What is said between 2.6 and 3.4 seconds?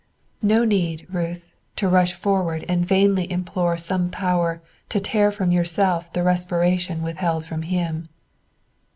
and vainly